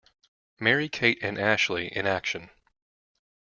[0.59, 2.49] Mary-Kate and Ashley in Action!